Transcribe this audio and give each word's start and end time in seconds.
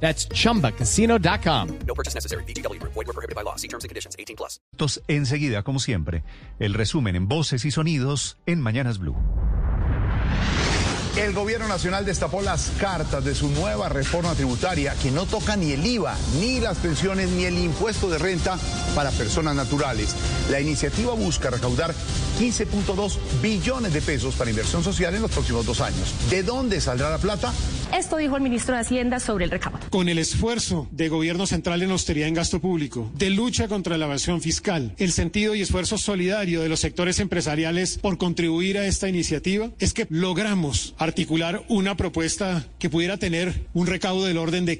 That's 0.00 0.28
chumbacasino.com. 0.28 1.78
No 1.86 1.94
purchase 1.94 2.14
necessary. 2.14 2.44
BGW. 2.44 2.80
Void 2.82 2.94
were 2.94 3.12
prohibited 3.12 3.34
by 3.34 3.42
law. 3.42 3.56
See 3.56 3.68
terms 3.68 3.84
and 3.84 3.88
conditions. 3.88 4.14
18 4.18 4.36
plus. 4.36 4.60
Enseguida, 5.08 5.62
como 5.62 5.80
siempre, 5.80 6.22
el 6.60 6.74
resumen 6.74 7.16
en 7.16 7.28
voces 7.28 7.64
y 7.64 7.70
sonidos 7.70 8.36
en 8.46 8.60
Mañanas 8.60 8.98
Blue. 8.98 9.16
El 11.16 11.32
gobierno 11.32 11.66
nacional 11.66 12.04
destapó 12.04 12.42
las 12.42 12.72
cartas 12.78 13.24
de 13.24 13.34
su 13.34 13.48
nueva 13.48 13.88
reforma 13.88 14.34
tributaria 14.34 14.94
que 15.02 15.10
no 15.10 15.24
toca 15.24 15.56
ni 15.56 15.72
el 15.72 15.86
IVA, 15.86 16.14
ni 16.38 16.60
las 16.60 16.76
pensiones, 16.76 17.30
ni 17.30 17.46
el 17.46 17.56
impuesto 17.56 18.10
de 18.10 18.18
renta 18.18 18.58
para 18.94 19.10
personas 19.10 19.54
naturales. 19.56 20.14
La 20.50 20.60
iniciativa 20.60 21.14
busca 21.14 21.48
recaudar 21.48 21.94
15.2 22.38 23.16
billones 23.40 23.94
de 23.94 24.02
pesos 24.02 24.34
para 24.34 24.50
inversión 24.50 24.84
social 24.84 25.14
en 25.14 25.22
los 25.22 25.30
próximos 25.30 25.64
dos 25.64 25.80
años. 25.80 26.12
¿De 26.28 26.42
dónde 26.42 26.82
saldrá 26.82 27.08
la 27.08 27.18
plata? 27.18 27.50
Esto 27.94 28.16
dijo 28.16 28.36
el 28.36 28.42
ministro 28.42 28.74
de 28.74 28.80
Hacienda 28.80 29.20
sobre 29.20 29.44
el 29.44 29.50
recaudo. 29.50 29.78
Con 29.90 30.08
el 30.08 30.18
esfuerzo 30.18 30.88
de 30.90 31.08
gobierno 31.08 31.46
central 31.46 31.82
en 31.82 31.90
austeridad 31.90 32.28
en 32.28 32.34
gasto 32.34 32.60
público, 32.60 33.10
de 33.14 33.30
lucha 33.30 33.68
contra 33.68 33.96
la 33.96 34.06
evasión 34.06 34.40
fiscal, 34.40 34.94
el 34.98 35.12
sentido 35.12 35.54
y 35.54 35.62
esfuerzo 35.62 35.98
solidario 35.98 36.62
de 36.62 36.68
los 36.68 36.80
sectores 36.80 37.20
empresariales 37.20 37.98
por 37.98 38.18
contribuir 38.18 38.78
a 38.78 38.86
esta 38.86 39.08
iniciativa, 39.08 39.70
es 39.78 39.94
que 39.94 40.06
logramos 40.10 40.94
articular 40.98 41.64
una 41.68 41.96
propuesta 41.96 42.66
que 42.78 42.90
pudiera 42.90 43.16
tener 43.16 43.66
un 43.72 43.86
recaudo 43.86 44.24
del 44.24 44.38
orden 44.38 44.66
de 44.66 44.78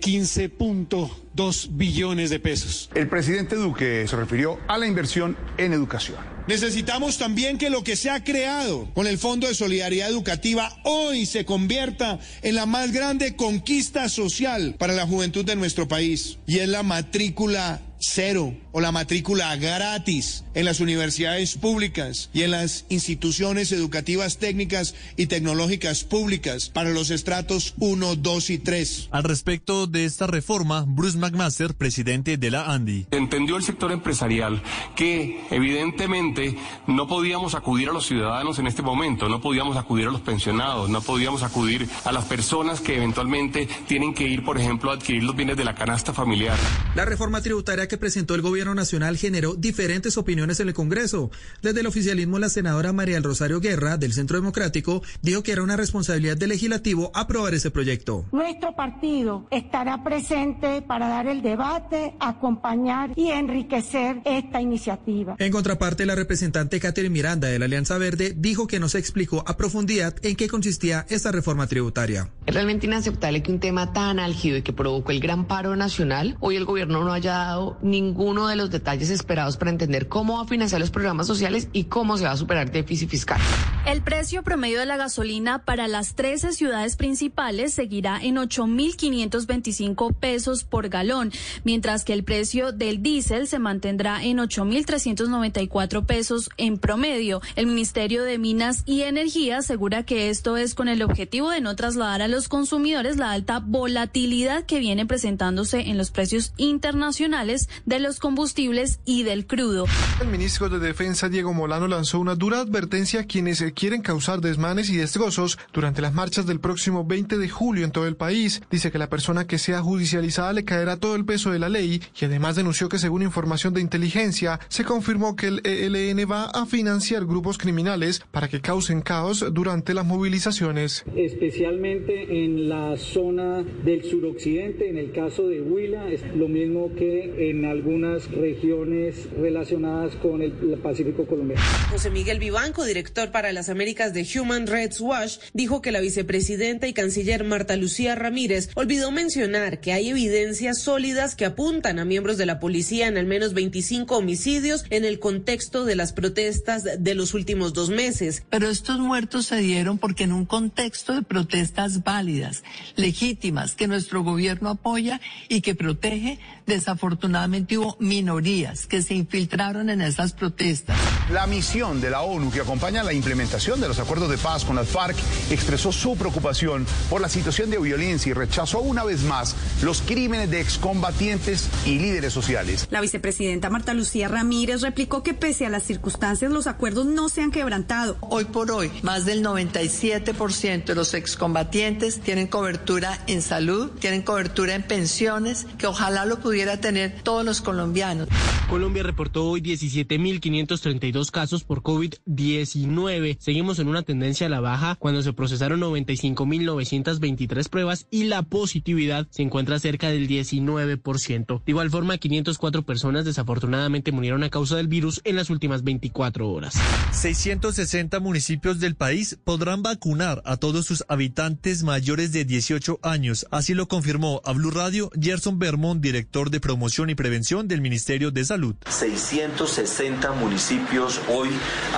15.2 1.37 1.69
billones 1.73 2.31
de 2.31 2.41
pesos. 2.41 2.91
El 2.95 3.09
presidente 3.09 3.57
Duque 3.57 4.07
se 4.09 4.17
refirió 4.17 4.59
a 4.69 4.79
la 4.79 4.87
inversión 4.87 5.37
en 5.59 5.73
educación. 5.73 6.17
Necesitamos 6.49 7.19
también 7.19 7.59
que 7.59 7.71
lo 7.71 7.83
que 7.83 7.97
se 7.97 8.09
ha 8.09 8.23
creado 8.23 8.89
con 8.95 9.09
el 9.09 9.19
Fondo 9.19 9.49
de 9.49 9.55
Solidaridad 9.55 10.09
Educativa 10.09 10.73
hoy 10.85 11.27
se 11.27 11.45
convierta 11.45 12.21
en 12.43 12.55
la 12.55 12.67
más 12.67 12.93
grande 12.93 13.35
conquista 13.35 14.09
social 14.09 14.77
para 14.79 14.93
la 14.93 15.07
juventud 15.07 15.45
de 15.45 15.57
nuestro 15.57 15.89
país 15.89 16.39
y 16.47 16.59
es 16.59 16.69
la 16.69 16.85
matrícula 16.85 17.83
cero 17.99 18.55
o 18.73 18.81
la 18.81 18.93
matrícula 18.93 19.55
gratis 19.57 20.45
en 20.55 20.65
las 20.65 20.81
universidades 20.81 21.57
públicas 21.57 22.31
y 22.33 22.43
en 22.43 22.51
las 22.51 22.85
instituciones 22.89 23.73
educativas 23.73 24.39
técnicas 24.39 24.95
y 25.17 25.27
tecnológicas 25.27 26.05
públicas 26.05 26.69
para 26.69 26.91
los 26.91 27.11
estratos 27.11 27.75
1, 27.79 28.17
2 28.17 28.51
y 28.51 28.59
3. 28.59 29.09
Al 29.11 29.25
respecto 29.25 29.87
de 29.87 30.05
esta 30.05 30.27
reforma, 30.27 30.85
Bruce 30.87 31.19
McMaster, 31.19 31.75
presidente 31.75 32.37
de 32.37 32.51
la 32.51 32.73
ANDI. 32.73 33.07
Entendió 33.11 33.57
el 33.57 33.63
sector 33.63 33.93
empresarial 33.93 34.63
que 34.95 35.41
evidentemente 35.51 36.57
no 36.87 37.07
podíamos 37.07 37.55
acudir 37.55 37.89
a 37.89 37.93
los 37.93 38.07
ciudadanos 38.07 38.59
en 38.59 38.67
este 38.67 38.83
momento, 38.83 39.29
no 39.29 39.41
podíamos 39.41 39.77
acudir 39.77 40.09
a 40.09 40.11
los 40.11 40.21
pensionados, 40.21 40.91
no 40.91 41.01
podíamos 41.01 41.43
acudir 41.43 41.89
a 42.05 42.13
las 42.13 42.25
personas 42.25 42.81
que 42.81 42.97
eventualmente 42.97 43.69
tienen 43.87 44.15
que 44.15 44.25
ir, 44.25 44.45
por 44.45 44.59
ejemplo, 44.59 44.91
a 44.91 44.95
adquirir 44.95 45.23
los 45.23 45.37
bienes 45.37 45.57
de 45.57 45.65
la 45.65 45.75
canasta 45.75 46.13
familiar. 46.13 46.57
La 46.95 47.05
reforma 47.05 47.41
tributaria 47.41 47.86
que 47.89 47.99
presentó 47.99 48.35
el 48.35 48.43
gobierno 48.43 48.75
nacional 48.75 49.17
generó 49.17 49.55
diferentes 49.55 50.17
opiniones 50.17 50.61
en 50.61 50.69
el 50.69 50.75
Congreso. 50.75 51.31
Desde 51.63 51.81
el 51.81 51.87
oficialismo, 51.87 52.39
la 52.39 52.49
senadora 52.49 52.93
María 52.93 53.15
del 53.15 53.25
Rosario 53.25 53.61
Guerra, 53.61 53.97
del 53.97 54.13
Centro 54.13 54.39
Democrático, 54.39 55.03
dijo 55.23 55.43
que 55.43 55.53
era 55.53 55.63
una 55.63 55.77
responsabilidad 55.77 56.37
del 56.37 56.51
legislativo 56.51 57.11
aprobar 57.15 57.55
ese 57.55 57.71
proyecto. 57.71 58.25
Nuestro 58.33 58.75
partido 58.75 59.47
estará 59.51 60.03
presente 60.03 60.83
para 60.83 61.09
dar 61.09 61.27
el 61.27 61.43
debate, 61.43 62.15
acompañar 62.21 63.13
y 63.17 63.29
enriquecer 63.29 64.21
esta 64.25 64.61
iniciativa. 64.61 65.37
En 65.39 65.53
contraparte, 65.53 66.07
la 66.07 66.15
representante 66.15 66.81
Catherine 66.81 67.13
Miranda 67.13 67.49
de 67.49 67.59
la 67.59 67.67
Alianza 67.67 67.99
Verde 67.99 68.35
dijo 68.37 68.67
que 68.67 68.81
no 68.81 68.89
se 68.89 68.99
explicó 68.99 69.45
a 69.47 69.57
profundidad 69.57 70.15
en 70.23 70.37
qué 70.37 70.49
consistía 70.49 71.07
esta 71.09 71.33
reforma 71.33 71.67
tributaria. 71.67 72.31
Es 72.47 72.55
realmente 72.55 72.87
inaceptable 72.87 73.43
que 73.43 73.53
un 73.53 73.61
tema 73.61 73.93
tan 73.93 74.19
álgido 74.19 74.57
y 74.57 74.63
que 74.63 74.73
provocó 74.73 75.13
el 75.13 75.21
gran 75.21 75.47
paro 75.47 75.77
nacional, 75.77 76.37
hoy 76.41 76.57
el 76.57 76.65
gobierno 76.65 77.05
no 77.05 77.13
haya 77.13 77.33
dado 77.33 77.76
ninguno 77.83 78.49
de 78.49 78.57
los 78.57 78.71
detalles 78.71 79.11
esperados 79.11 79.57
para 79.57 79.71
entender 79.71 80.09
cómo 80.09 80.37
va 80.37 80.43
a 80.45 80.47
financiar 80.47 80.81
los 80.81 80.91
programas 80.91 81.27
sociales 81.27 81.69
y 81.73 81.85
cómo 81.85 82.17
se 82.17 82.25
va 82.25 82.33
a 82.33 82.37
superar 82.37 82.71
déficit 82.71 83.09
fiscal. 83.09 83.41
El 83.87 84.03
precio 84.03 84.43
promedio 84.43 84.81
de 84.81 84.87
la 84.87 84.97
gasolina 84.97 85.65
para 85.65 85.87
las 85.87 86.15
13 86.15 86.53
ciudades 86.53 86.97
principales 86.97 87.73
seguirá 87.73 88.19
en 88.21 88.37
8.525 88.37 90.15
pesos 90.15 90.65
por 90.65 90.89
galón, 90.89 91.33
mientras 91.65 92.05
que 92.05 92.13
el 92.13 92.25
precio 92.25 92.73
del 92.73 93.03
diésel 93.03 93.47
se 93.47 93.59
mantendrá 93.59 94.25
en 94.25 94.39
8.394 94.39 96.05
pesos 96.05 96.51
en 96.57 96.79
promedio. 96.79 97.41
El 97.55 97.67
Ministerio 97.67 98.25
de 98.25 98.39
Minas 98.39 98.83
y 98.87 99.03
Energía 99.03 99.59
asegura 99.59 100.05
que 100.05 100.31
esto 100.31 100.57
es 100.57 100.75
con 100.75 100.89
el 100.89 101.03
objetivo 101.03 101.51
de 101.51 101.61
no 101.61 101.77
trasladar 101.77 102.23
a 102.23 102.29
los 102.29 102.49
consumidores 102.49 103.17
la 103.17 103.33
alta 103.33 103.61
volatilidad 103.61 104.65
que 104.65 104.79
viene 104.79 105.07
presentándose 105.07 105.89
en 105.89 105.99
los 105.99 106.11
precios 106.11 106.53
internacionales 106.57 107.66
de 107.85 108.01
los 108.01 108.21
combustibles 108.21 109.01
y 109.05 109.23
del 109.23 109.47
crudo. 109.47 109.87
El 110.21 110.29
ministro 110.29 110.69
de 110.69 110.79
Defensa 110.79 111.29
Diego 111.29 111.53
Molano 111.53 111.89
lanzó 111.89 112.21
una 112.21 112.35
dura 112.35 112.61
advertencia 112.61 113.21
a 113.21 113.25
quienes 113.25 113.63
quieren 113.75 114.03
causar 114.03 114.41
desmanes 114.41 114.91
y 114.91 114.97
destrozos 114.97 115.59
durante 115.73 116.03
las 116.03 116.15
marchas 116.15 116.47
del 116.47 116.61
próximo 116.61 117.05
20 117.05 117.39
de 117.39 117.49
julio 117.49 117.85
en 117.85 117.93
todo 117.93 118.07
el 118.07 118.17
país. 118.17 118.63
Dice 118.71 118.91
que 118.91 118.99
la 118.99 119.09
persona 119.09 119.47
que 119.47 119.59
sea 119.59 119.83
judicializada 119.83 120.53
le 120.53 120.65
caerá 120.65 120.97
todo 120.97 121.17
el 121.17 121.25
peso 121.25 121.51
de 121.51 121.59
la 121.59 121.69
ley 121.69 122.03
y 122.21 122.25
además 122.25 122.57
denunció 122.57 122.89
que 122.89 122.99
según 122.99 123.23
información 123.23 123.75
de 123.75 123.81
inteligencia 123.81 124.61
se 124.69 124.85
confirmó 124.85 125.37
que 125.37 125.49
el 125.49 125.61
ELN 125.65 126.31
va 126.31 126.47
a 126.47 126.67
financiar 126.67 127.25
grupos 127.25 127.59
criminales 127.59 128.23
para 128.31 128.49
que 128.49 128.61
causen 128.61 129.01
caos 129.01 129.45
durante 129.53 129.95
las 129.95 130.07
movilizaciones. 130.07 131.05
Especialmente 131.17 132.45
en 132.45 132.69
la 132.69 132.97
zona 132.97 133.63
del 133.63 134.05
suroccidente, 134.05 134.89
en 134.89 134.99
el 134.99 135.13
caso 135.13 135.49
de 135.49 135.61
Huila, 135.61 136.09
es 136.09 136.23
lo 136.35 136.49
mismo 136.49 136.95
que 136.95 137.51
en 137.51 137.56
algunas 137.65 138.31
regiones 138.31 139.29
relacionadas 139.37 140.15
con 140.17 140.43
el, 140.43 140.53
el 140.61 140.79
Pacífico 140.79 141.27
colombiano. 141.27 141.63
José 141.91 142.11
Miguel 142.11 142.39
Vivanco, 142.39 142.85
director 142.85 143.31
para 143.31 143.53
las 143.53 143.69
Américas 143.69 144.13
de 144.13 144.27
Human 144.39 144.67
Rights 144.67 145.01
Watch, 145.01 145.39
dijo 145.53 145.81
que 145.81 145.93
la 145.93 146.01
vicepresidenta 146.01 146.87
y 146.87 146.93
canciller 146.93 147.45
Marta 147.45 147.77
Lucía 147.77 148.15
Ramírez 148.15 148.69
olvidó 148.75 149.11
mencionar 149.11 149.81
que 149.81 149.93
hay 149.93 150.11
evidencias 150.11 150.81
sólidas 150.81 151.37
que 151.37 151.45
apuntan 151.45 151.99
a 151.99 152.05
miembros 152.05 152.37
de 152.39 152.47
la 152.47 152.59
policía 152.59 153.07
en 153.07 153.17
al 153.17 153.27
menos 153.27 153.55
25 153.55 154.17
homicidios 154.17 154.85
en 154.91 155.05
el 155.05 155.19
contexto 155.19 155.85
de 155.85 155.97
las 155.97 156.13
protestas 156.13 156.85
de 156.99 157.15
los 157.15 157.35
últimos 157.35 157.73
dos 157.73 157.91
meses. 157.91 158.43
Pero 158.51 158.69
estos 158.69 158.99
muertos 158.99 159.47
se 159.47 159.57
dieron 159.59 159.99
porque 159.99 160.25
en 160.25 160.33
un 160.33 160.47
contexto 160.47 161.15
de 161.15 161.23
protestas 161.23 162.03
válidas, 162.03 162.65
legítimas, 162.97 163.75
que 163.75 163.87
nuestro 163.87 164.23
gobierno 164.23 164.71
apoya 164.71 165.21
y 165.49 165.61
que 165.61 165.75
protege, 165.75 166.39
desafortunadamente 166.67 167.46
hubo 167.47 167.97
minorías 168.01 168.87
que 168.87 169.03
se 169.03 169.15
infiltraron 169.15 169.91
en 169.91 170.01
esas 170.01 170.33
protestas. 170.33 170.97
La 171.31 171.47
misión 171.47 172.01
de 172.01 172.11
la 172.11 172.23
ONU 172.23 172.51
que 172.51 172.61
acompaña 172.61 173.03
la 173.03 173.13
implementación 173.13 173.81
de 173.81 173.89
los 173.89 173.99
acuerdos 173.99 174.31
de 174.31 174.39
paz 174.39 174.65
con 174.65 174.77
las 174.77 174.89
FARC 174.89 175.17
expresó 175.51 175.93
su 175.93 176.17
preocupación 176.17 176.87
por 177.09 177.21
la 177.21 177.29
situación 177.29 177.71
de 177.71 177.79
violencia 177.79 178.31
y 178.31 178.33
rechazó 178.33 178.81
una 178.81 179.05
vez 179.05 179.23
más 179.23 179.55
los 179.83 180.03
crímenes 180.03 180.51
de 180.51 180.61
excombatientes 180.61 181.69
y 181.85 181.99
líderes 181.99 182.33
sociales. 182.33 182.87
La 182.91 183.01
vicepresidenta 183.01 183.71
Marta 183.71 183.95
Lucía 183.95 184.29
Ramírez 184.29 184.83
replicó 184.83 185.23
que 185.23 185.35
pese 185.35 185.67
a 185.67 185.71
las 185.71 185.85
circunstancias 185.85 186.51
los 186.51 186.67
acuerdos 186.67 187.07
no 187.07 187.29
se 187.29 187.43
han 187.43 187.51
quebrantado. 187.51 188.17
Hoy 188.21 188.45
por 188.45 188.71
hoy, 188.71 188.91
más 189.03 189.25
del 189.25 189.45
97% 189.45 190.85
de 190.85 190.95
los 190.95 191.15
excombatientes 191.15 192.21
tienen 192.21 192.47
cobertura 192.47 193.19
en 193.27 193.43
salud, 193.43 193.91
tienen 194.01 194.23
cobertura 194.23 194.75
en 194.75 194.83
pensiones, 194.83 195.67
que 195.79 195.87
ojalá 195.87 196.25
lo 196.25 196.41
pudiera 196.41 196.81
tener 196.81 197.23
todos 197.37 197.45
los 197.45 197.61
colombianos. 197.61 198.29
Colombia 198.71 199.03
reportó 199.03 199.45
hoy 199.45 199.61
17.532 199.61 201.31
casos 201.31 201.65
por 201.65 201.83
COVID-19. 201.83 203.37
Seguimos 203.39 203.79
en 203.79 203.89
una 203.89 204.01
tendencia 204.03 204.47
a 204.47 204.51
la 204.51 204.61
baja 204.61 204.95
cuando 204.95 205.21
se 205.21 205.35
procesaron 205.35 205.81
95.923 205.81 207.69
pruebas 207.69 208.07
y 208.11 208.25
la 208.25 208.43
positividad 208.43 209.27
se 209.29 209.43
encuentra 209.43 209.79
cerca 209.79 210.09
del 210.09 210.29
19%. 210.29 211.63
De 211.63 211.71
igual 211.71 211.91
forma, 211.91 212.17
504 212.17 212.85
personas 212.85 213.27
desafortunadamente 213.27 214.13
murieron 214.13 214.43
a 214.43 214.49
causa 214.49 214.77
del 214.77 214.89
virus 214.89 215.21
en 215.25 215.37
las 215.37 215.51
últimas 215.51 215.85
24 215.85 216.51
horas. 216.51 216.75
660 217.13 218.19
municipios 218.19 218.81
del 218.81 218.95
país 218.95 219.39
podrán 219.45 219.83
vacunar 219.83 220.41
a 220.47 220.57
todos 220.57 220.87
sus 220.87 221.05
habitantes 221.09 221.83
mayores 221.83 222.33
de 222.33 222.47
18 222.47 222.99
años. 223.03 223.47
Así 223.51 223.75
lo 223.75 223.89
confirmó 223.89 224.41
a 224.47 224.53
Blue 224.53 224.71
Radio 224.71 225.11
Gerson 225.21 225.59
Bermond, 225.59 226.01
director 226.01 226.49
de 226.49 226.61
promoción 226.61 227.11
y 227.11 227.15
prevención 227.27 227.67
del 227.67 227.81
Ministerio 227.81 228.31
de 228.31 228.45
Salud. 228.45 228.77
660 228.89 230.31
municipios 230.31 231.21
hoy 231.29 231.49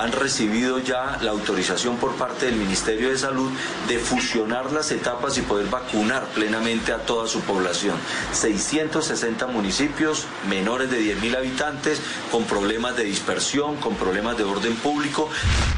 han 0.01 0.11
recibido 0.11 0.79
ya 0.79 1.19
la 1.21 1.29
autorización 1.29 1.97
por 1.97 2.15
parte 2.15 2.47
del 2.47 2.55
Ministerio 2.55 3.11
de 3.11 3.17
Salud 3.19 3.51
de 3.87 3.99
fusionar 3.99 4.71
las 4.71 4.89
etapas 4.89 5.37
y 5.37 5.43
poder 5.43 5.67
vacunar 5.67 6.25
plenamente 6.33 6.93
a 6.93 7.05
toda 7.05 7.27
su 7.27 7.41
población. 7.41 7.95
660 8.33 9.45
municipios 9.45 10.25
menores 10.49 10.89
de 10.89 10.99
10.000 10.99 11.37
habitantes 11.37 12.01
con 12.31 12.45
problemas 12.45 12.97
de 12.97 13.03
dispersión, 13.03 13.75
con 13.75 13.93
problemas 13.97 14.35
de 14.35 14.45
orden 14.45 14.75
público. 14.77 15.29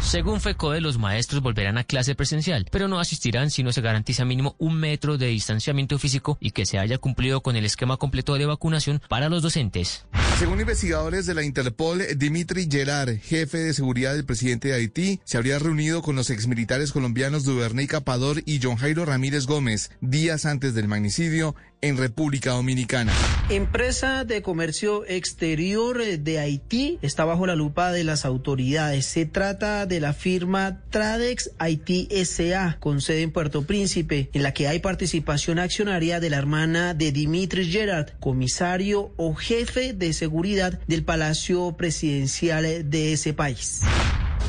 Según 0.01 0.39
FECODE, 0.39 0.79
los 0.79 0.97
maestros 0.97 1.41
volverán 1.41 1.77
a 1.77 1.83
clase 1.83 2.15
presencial, 2.15 2.65
pero 2.71 2.87
no 2.87 3.01
asistirán 3.01 3.51
si 3.51 3.63
no 3.63 3.73
se 3.73 3.81
garantiza 3.81 4.23
mínimo 4.23 4.55
un 4.59 4.75
metro 4.75 5.17
de 5.17 5.27
distanciamiento 5.27 5.99
físico 5.99 6.37
y 6.39 6.51
que 6.51 6.65
se 6.65 6.79
haya 6.79 6.97
cumplido 6.97 7.41
con 7.41 7.57
el 7.57 7.65
esquema 7.65 7.97
completo 7.97 8.35
de 8.35 8.45
vacunación 8.45 9.01
para 9.09 9.27
docentes. 9.41 10.05
Según 10.39 10.59
investigadores 10.59 11.27
de 11.27 11.35
la 11.35 11.43
Interpol, 11.43 12.03
Dimitri 12.17 12.67
Gerard, 12.69 13.19
jefe 13.19 13.59
de 13.59 13.73
seguridad 13.73 14.15
del 14.15 14.25
presidente 14.25 14.69
de 14.69 14.73
Haití, 14.73 15.19
se 15.23 15.37
habría 15.37 15.59
reunido 15.59 16.01
con 16.01 16.15
los 16.15 16.31
exmilitares 16.31 16.91
colombianos 16.91 17.43
Duvernay 17.43 17.85
Capador 17.85 18.41
y 18.45 18.59
John 18.61 18.75
Jairo 18.75 19.05
Ramírez 19.05 19.45
Gómez 19.45 19.91
días 20.01 20.45
antes 20.45 20.73
del 20.73 20.87
magnicidio 20.87 21.55
en 21.81 21.97
República 21.97 22.51
Dominicana. 22.51 23.11
Empresa 23.49 24.23
de 24.23 24.41
comercio 24.41 25.05
exterior 25.05 26.01
de 26.01 26.39
Haití 26.39 26.99
está 27.01 27.25
bajo 27.25 27.45
la 27.47 27.55
lupa 27.55 27.91
de 27.91 28.03
las 28.03 28.23
autoridades. 28.23 29.05
Se 29.05 29.25
trata 29.25 29.85
de 29.85 29.99
la 29.99 30.13
firma 30.13 30.81
Tradex 30.89 31.51
Haití 31.57 32.07
SA, 32.23 32.77
con 32.79 33.01
sede 33.01 33.23
en 33.23 33.31
Puerto 33.31 33.63
Príncipe, 33.63 34.29
en 34.33 34.43
la 34.43 34.53
que 34.53 34.67
hay 34.67 34.79
participación 34.79 35.59
accionaria 35.59 36.19
de 36.19 36.29
la 36.29 36.37
hermana 36.37 36.93
de 36.93 37.11
Dimitri 37.11 37.65
Gerard, 37.65 38.11
comisario 38.19 39.11
o 39.17 39.33
jefe 39.33 39.93
de 39.93 40.13
seguridad 40.13 40.79
del 40.87 41.03
Palacio 41.03 41.75
Presidencial 41.77 42.89
de 42.89 43.13
ese 43.13 43.33
país. 43.33 43.81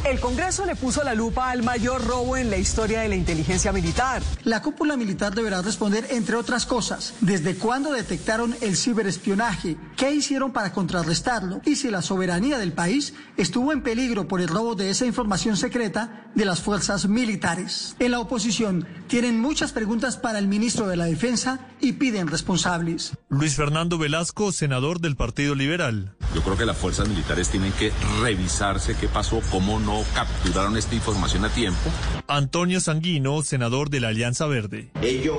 El 0.04 0.18
Congreso 0.18 0.66
le 0.66 0.74
puso 0.74 1.04
la 1.04 1.14
lupa 1.14 1.50
al 1.50 1.62
mayor 1.62 2.04
robo 2.04 2.36
en 2.36 2.50
la 2.50 2.56
historia 2.56 3.02
de 3.02 3.08
la 3.08 3.14
inteligencia 3.14 3.70
militar. 3.70 4.20
La 4.42 4.60
cúpula 4.60 4.96
militar 4.96 5.32
deberá 5.32 5.62
responder, 5.62 6.08
entre 6.10 6.34
otras 6.34 6.66
cosas, 6.66 7.14
desde 7.20 7.54
cuándo 7.54 7.92
detectaron 7.92 8.56
el 8.62 8.76
ciberespionaje, 8.76 9.76
qué 10.02 10.12
hicieron 10.12 10.50
para 10.50 10.72
contrarrestarlo 10.72 11.60
y 11.64 11.76
si 11.76 11.88
la 11.88 12.02
soberanía 12.02 12.58
del 12.58 12.72
país 12.72 13.14
estuvo 13.36 13.72
en 13.72 13.82
peligro 13.82 14.26
por 14.26 14.40
el 14.40 14.48
robo 14.48 14.74
de 14.74 14.90
esa 14.90 15.06
información 15.06 15.56
secreta 15.56 16.26
de 16.34 16.44
las 16.44 16.60
fuerzas 16.60 17.06
militares. 17.06 17.94
En 18.00 18.10
la 18.10 18.18
oposición 18.18 18.84
tienen 19.06 19.38
muchas 19.38 19.70
preguntas 19.70 20.16
para 20.16 20.40
el 20.40 20.48
ministro 20.48 20.88
de 20.88 20.96
la 20.96 21.04
Defensa 21.04 21.68
y 21.80 21.92
piden 21.92 22.26
responsables. 22.26 23.12
Luis 23.28 23.54
Fernando 23.54 23.96
Velasco, 23.96 24.50
senador 24.50 24.98
del 25.00 25.14
Partido 25.14 25.54
Liberal. 25.54 26.16
Yo 26.34 26.42
creo 26.42 26.56
que 26.56 26.66
las 26.66 26.78
fuerzas 26.78 27.08
militares 27.08 27.50
tienen 27.50 27.70
que 27.72 27.92
revisarse 28.22 28.96
qué 28.96 29.06
pasó, 29.06 29.40
cómo 29.52 29.78
no 29.78 30.02
capturaron 30.16 30.76
esta 30.76 30.96
información 30.96 31.44
a 31.44 31.48
tiempo. 31.50 31.78
Antonio 32.26 32.80
Sanguino, 32.80 33.40
senador 33.42 33.88
de 33.88 34.00
la 34.00 34.08
Alianza 34.08 34.46
Verde. 34.46 34.90
Ello 35.00 35.38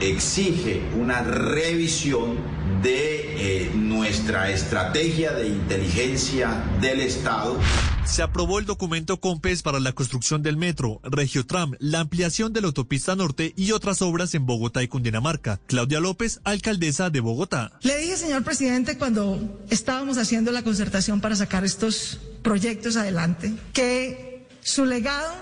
exige 0.00 0.88
una 0.98 1.20
revisión 1.20 2.38
de 2.82 3.64
eh, 3.64 3.70
nuestra 3.74 4.50
estrategia 4.50 5.32
de 5.32 5.48
inteligencia 5.48 6.64
del 6.80 7.00
Estado. 7.00 7.58
Se 8.04 8.22
aprobó 8.22 8.58
el 8.58 8.64
documento 8.64 9.20
COMPES 9.20 9.62
para 9.62 9.80
la 9.80 9.92
construcción 9.92 10.42
del 10.42 10.56
metro, 10.56 11.00
Regiotram, 11.02 11.74
la 11.78 12.00
ampliación 12.00 12.52
de 12.52 12.60
la 12.60 12.68
autopista 12.68 13.14
norte 13.16 13.52
y 13.56 13.72
otras 13.72 14.00
obras 14.00 14.34
en 14.34 14.46
Bogotá 14.46 14.82
y 14.82 14.88
Cundinamarca. 14.88 15.60
Claudia 15.66 16.00
López, 16.00 16.40
alcaldesa 16.44 17.10
de 17.10 17.20
Bogotá. 17.20 17.72
Le 17.82 17.98
dije, 17.98 18.16
señor 18.16 18.44
presidente, 18.44 18.96
cuando 18.96 19.60
estábamos 19.70 20.16
haciendo 20.16 20.52
la 20.52 20.62
concertación 20.62 21.20
para 21.20 21.36
sacar 21.36 21.64
estos 21.64 22.18
proyectos 22.42 22.96
adelante, 22.96 23.52
que 23.72 24.46
su 24.62 24.84
legado 24.84 25.32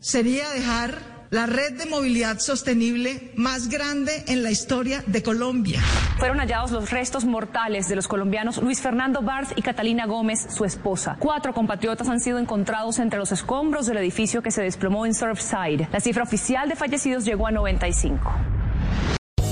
sería 0.00 0.50
dejar 0.50 1.11
la 1.32 1.46
red 1.46 1.72
de 1.78 1.86
movilidad 1.86 2.38
sostenible 2.40 3.32
más 3.36 3.68
grande 3.68 4.22
en 4.28 4.42
la 4.42 4.50
historia 4.50 5.02
de 5.06 5.22
Colombia. 5.22 5.80
Fueron 6.18 6.38
hallados 6.38 6.70
los 6.72 6.90
restos 6.90 7.24
mortales 7.24 7.88
de 7.88 7.96
los 7.96 8.06
colombianos 8.06 8.58
Luis 8.58 8.82
Fernando 8.82 9.22
Barth 9.22 9.56
y 9.56 9.62
Catalina 9.62 10.04
Gómez, 10.04 10.46
su 10.54 10.66
esposa. 10.66 11.16
Cuatro 11.18 11.54
compatriotas 11.54 12.10
han 12.10 12.20
sido 12.20 12.38
encontrados 12.38 12.98
entre 12.98 13.18
los 13.18 13.32
escombros 13.32 13.86
del 13.86 13.96
edificio 13.96 14.42
que 14.42 14.50
se 14.50 14.62
desplomó 14.62 15.06
en 15.06 15.14
Surfside. 15.14 15.88
La 15.90 16.00
cifra 16.00 16.22
oficial 16.22 16.68
de 16.68 16.76
fallecidos 16.76 17.24
llegó 17.24 17.46
a 17.46 17.50
95. 17.50 18.30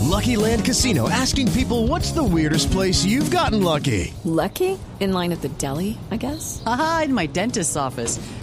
Lucky 0.02 0.36
Land 0.36 0.66
Casino 0.66 1.08
asking 1.08 1.48
people 1.52 1.86
what's 1.88 2.12
the 2.12 2.22
weirdest 2.22 2.70
place 2.70 3.06
you've 3.06 3.34
gotten 3.34 3.62
lucky? 3.62 4.12
Lucky? 4.24 4.78
In 5.00 5.14
line 5.14 5.32
at 5.32 5.40
the 5.40 5.48
deli, 5.56 5.96
I 6.10 6.18
guess? 6.18 6.62
Aha, 6.66 7.04
in 7.06 7.14
my 7.14 7.26
dentist's 7.26 7.74
office. 7.74 8.20